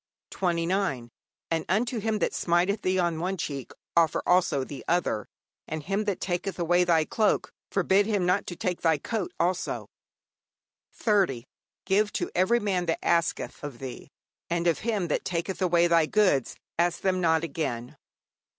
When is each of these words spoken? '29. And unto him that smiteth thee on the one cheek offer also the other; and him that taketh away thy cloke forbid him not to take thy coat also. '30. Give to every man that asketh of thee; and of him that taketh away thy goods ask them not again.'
'29. 0.31 1.11
And 1.51 1.63
unto 1.69 1.99
him 1.99 2.17
that 2.17 2.33
smiteth 2.33 2.81
thee 2.81 2.97
on 2.97 3.17
the 3.17 3.21
one 3.21 3.37
cheek 3.37 3.71
offer 3.95 4.23
also 4.25 4.63
the 4.63 4.83
other; 4.87 5.27
and 5.67 5.83
him 5.83 6.05
that 6.05 6.19
taketh 6.19 6.57
away 6.57 6.83
thy 6.83 7.05
cloke 7.05 7.53
forbid 7.69 8.07
him 8.07 8.25
not 8.25 8.47
to 8.47 8.55
take 8.55 8.81
thy 8.81 8.97
coat 8.97 9.31
also. 9.39 9.91
'30. 10.91 11.45
Give 11.85 12.11
to 12.13 12.31
every 12.33 12.59
man 12.59 12.87
that 12.87 13.05
asketh 13.05 13.63
of 13.63 13.77
thee; 13.77 14.09
and 14.49 14.65
of 14.65 14.79
him 14.79 15.07
that 15.09 15.23
taketh 15.23 15.61
away 15.61 15.85
thy 15.85 16.07
goods 16.07 16.55
ask 16.79 17.01
them 17.01 17.21
not 17.21 17.43
again.' 17.43 17.95